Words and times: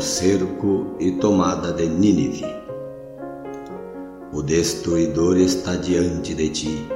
cerco 0.00 0.96
e 0.98 1.12
tomada 1.12 1.72
de 1.72 1.86
Nínive. 1.86 2.46
O 4.32 4.42
destruidor 4.42 5.36
está 5.36 5.76
diante 5.76 6.34
de 6.34 6.48
ti. 6.48 6.88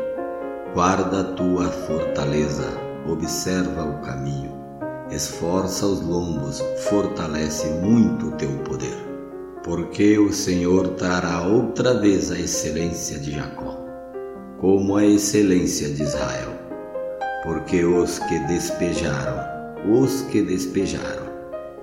Guarda 0.73 1.21
a 1.21 1.25
tua 1.35 1.69
fortaleza, 1.69 2.67
observa 3.07 3.85
o 3.85 4.01
caminho, 4.01 4.53
esforça 5.11 5.87
os 5.87 6.01
lombos, 6.01 6.63
fortalece 6.89 7.67
muito 7.85 8.29
o 8.29 8.33
teu 8.33 8.51
poder. 8.65 8.97
Porque 9.63 10.19
o 10.19 10.33
Senhor 10.33 10.89
trará 10.91 11.43
outra 11.43 11.95
vez 11.95 12.31
a 12.31 12.39
excelência 12.39 13.19
de 13.19 13.33
Jacó, 13.33 13.79
como 14.61 14.97
a 14.97 15.05
excelência 15.05 15.89
de 15.91 16.03
Israel. 16.03 16.53
Porque 17.43 17.85
os 17.85 18.19
que 18.21 18.39
despejaram, 18.41 19.39
os 19.91 20.23
que 20.23 20.43
despejaram, 20.43 21.24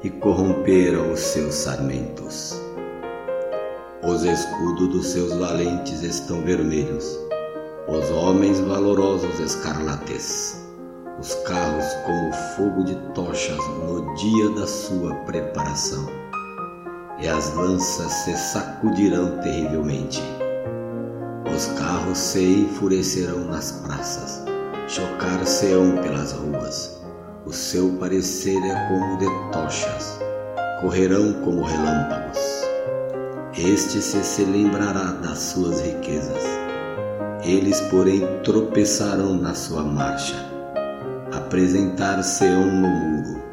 e 0.04 0.10
corromperam 0.10 1.12
os 1.12 1.20
seus 1.20 1.54
sarmentos. 1.54 2.60
Os 4.04 4.24
escudos 4.24 4.88
dos 4.90 5.08
seus 5.08 5.34
valentes 5.34 6.02
estão 6.02 6.42
vermelhos, 6.42 7.20
os 7.88 8.10
homens 8.10 8.60
valorosos 8.62 9.40
escarlates, 9.40 10.60
os 11.20 11.36
carros 11.44 11.86
como 12.06 12.34
fogo 12.56 12.84
de 12.84 12.96
tochas 13.14 13.60
no 13.86 14.16
dia 14.16 14.50
da 14.52 14.66
sua 14.66 15.14
preparação, 15.26 16.08
e 17.20 17.28
as 17.28 17.54
lanças 17.54 18.12
se 18.12 18.36
sacudirão 18.36 19.38
terrivelmente. 19.42 20.22
Os 21.56 21.68
carros 21.78 22.18
se 22.18 22.44
enfurecerão 22.44 23.46
nas 23.46 23.72
praças, 23.72 24.44
chocar-se-ão 24.88 25.98
pelas 26.02 26.32
ruas 26.32 27.01
o 27.46 27.52
seu 27.52 27.90
parecer 27.94 28.58
é 28.64 28.88
como 28.88 29.18
de 29.18 29.26
tochas, 29.52 30.20
correrão 30.80 31.34
como 31.44 31.64
relâmpagos. 31.64 32.40
Este 33.58 34.02
se, 34.02 34.24
se 34.24 34.44
lembrará 34.46 35.12
das 35.24 35.40
suas 35.40 35.82
riquezas. 35.82 36.44
Eles, 37.44 37.82
porém, 37.82 38.22
tropeçarão 38.44 39.36
na 39.36 39.56
sua 39.56 39.84
marcha. 39.84 40.36
Apresentar-se-ão 41.34 42.66
no 42.66 42.88
muro, 42.88 43.44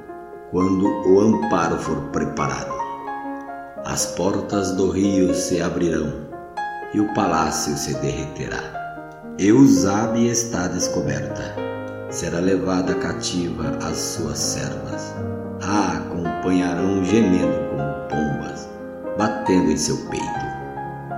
quando 0.50 0.86
o 1.08 1.20
amparo 1.20 1.78
for 1.78 2.00
preparado. 2.10 2.76
As 3.84 4.06
portas 4.06 4.72
do 4.72 4.90
rio 4.90 5.34
se 5.34 5.62
abrirão, 5.62 6.12
e 6.92 7.00
o 7.00 7.14
palácio 7.14 7.76
se 7.76 7.94
derreterá. 7.94 8.62
Eusabe 9.38 10.28
está 10.28 10.68
descoberta 10.68 11.67
será 12.10 12.38
levada 12.38 12.94
cativa 12.94 13.76
as 13.82 13.96
suas 13.96 14.38
servas. 14.38 15.14
A 15.62 15.98
acompanharão 15.98 17.04
gemendo 17.04 17.58
como 17.70 18.08
pombas, 18.08 18.68
batendo 19.18 19.70
em 19.70 19.76
seu 19.76 19.96
peito. 20.08 20.24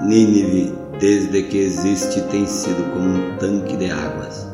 Nínive, 0.03 0.75
desde 0.99 1.43
que 1.45 1.59
existe, 1.59 2.21
tem 2.23 2.47
sido 2.47 2.83
como 2.93 3.09
um 3.09 3.37
tanque 3.37 3.77
de 3.77 3.91
águas. 3.91 4.49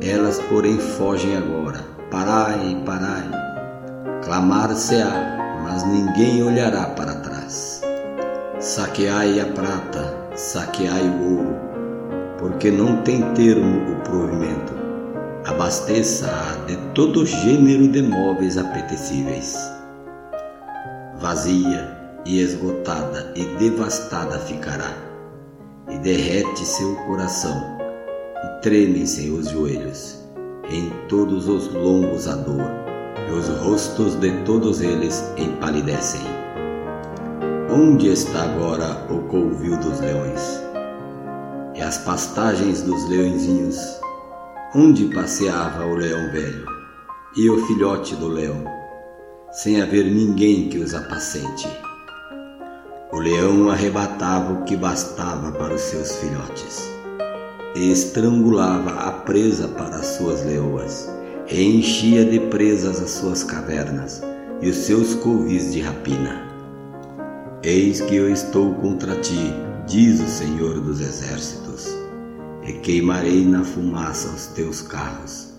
Elas, 0.00 0.40
porém, 0.48 0.78
fogem 0.78 1.36
agora. 1.36 1.80
Parai, 2.10 2.82
parai. 2.84 3.30
Clamar-se-á, 4.24 5.60
mas 5.62 5.84
ninguém 5.84 6.42
olhará 6.42 6.86
para 6.86 7.14
trás. 7.16 7.82
Saqueai 8.58 9.38
a 9.40 9.46
prata, 9.46 10.16
saqueai 10.34 11.08
o 11.08 11.36
ouro, 11.36 11.56
porque 12.38 12.70
não 12.70 13.02
tem 13.02 13.22
termo 13.34 13.92
o 13.92 13.96
provimento 14.02 14.87
abasteça-a 15.58 16.66
de 16.66 16.76
todo 16.94 17.26
gênero 17.26 17.88
de 17.88 18.00
móveis 18.00 18.56
apetecíveis. 18.56 19.58
Vazia 21.18 21.98
e 22.24 22.40
esgotada 22.40 23.32
e 23.34 23.44
devastada 23.56 24.38
ficará, 24.38 24.94
e 25.90 25.98
derrete 25.98 26.64
seu 26.64 26.94
coração, 27.06 27.60
e 28.44 28.62
tremem-se 28.62 29.30
os 29.30 29.48
joelhos, 29.48 30.24
em 30.70 30.90
todos 31.08 31.48
os 31.48 31.66
lombos 31.74 32.28
a 32.28 32.36
dor, 32.36 32.70
e 33.28 33.32
os 33.32 33.48
rostos 33.60 34.14
de 34.14 34.30
todos 34.44 34.80
eles 34.80 35.24
empalidecem. 35.36 36.22
Onde 37.68 38.12
está 38.12 38.44
agora 38.44 39.04
o 39.10 39.22
covil 39.22 39.76
dos 39.78 39.98
leões? 39.98 40.62
E 41.74 41.80
as 41.80 41.98
pastagens 41.98 42.82
dos 42.82 43.08
leõezinhos? 43.08 43.97
Onde 44.74 45.06
passeava 45.06 45.86
o 45.86 45.94
leão 45.94 46.30
velho 46.30 46.66
e 47.34 47.48
o 47.48 47.66
filhote 47.66 48.14
do 48.16 48.28
leão, 48.28 48.64
sem 49.50 49.80
haver 49.80 50.04
ninguém 50.04 50.68
que 50.68 50.78
os 50.78 50.94
apacente. 50.94 51.66
O 53.10 53.18
leão 53.18 53.70
arrebatava 53.70 54.52
o 54.52 54.64
que 54.64 54.76
bastava 54.76 55.52
para 55.52 55.74
os 55.74 55.80
seus 55.80 56.16
filhotes, 56.16 56.90
e 57.74 57.90
estrangulava 57.90 58.90
a 58.90 59.12
presa 59.12 59.68
para 59.68 59.96
as 59.96 60.06
suas 60.06 60.44
leoas, 60.44 61.10
e 61.50 61.62
enchia 61.62 62.26
de 62.26 62.38
presas 62.38 63.00
as 63.00 63.10
suas 63.10 63.42
cavernas 63.42 64.22
e 64.60 64.68
os 64.68 64.76
seus 64.76 65.14
covis 65.14 65.72
de 65.72 65.80
rapina. 65.80 66.46
Eis 67.62 68.02
que 68.02 68.16
eu 68.16 68.30
estou 68.30 68.74
contra 68.74 69.14
ti, 69.16 69.54
diz 69.86 70.20
o 70.20 70.28
Senhor 70.28 70.78
dos 70.80 71.00
Exércitos 71.00 71.68
e 72.68 72.74
queimarei 72.80 73.46
na 73.46 73.64
fumaça 73.64 74.28
os 74.28 74.48
teus 74.48 74.82
carros, 74.82 75.54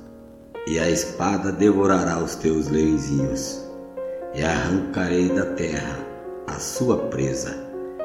e 0.68 0.78
a 0.78 0.88
espada 0.88 1.52
devorará 1.52 2.24
os 2.24 2.36
teus 2.36 2.68
leõezinhos, 2.68 3.64
e 4.36 4.44
arrancarei 4.44 5.28
da 5.30 5.48
terra 5.56 6.06
a 6.46 6.60
sua 6.60 6.98
presa, 7.10 7.58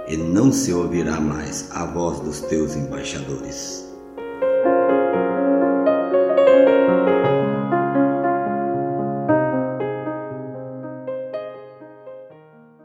e 0.09 0.17
não 0.17 0.51
se 0.51 0.73
ouvirá 0.73 1.21
mais 1.21 1.69
a 1.73 1.85
voz 1.85 2.21
dos 2.21 2.41
teus 2.41 2.75
embaixadores. 2.75 3.94